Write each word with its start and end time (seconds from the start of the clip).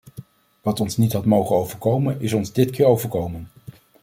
Wat 0.61 0.79
ons 0.79 0.97
niet 0.97 1.13
had 1.13 1.25
mogen 1.25 1.55
overkomen 1.55 2.21
is 2.21 2.33
ons 2.33 2.51
dit 2.53 2.69
keer 2.69 2.85
overkomen. 2.85 3.47